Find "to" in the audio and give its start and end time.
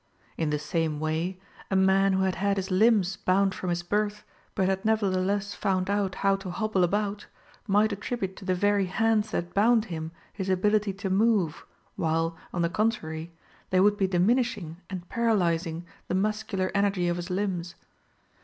6.37-6.49, 8.37-8.45, 10.93-11.11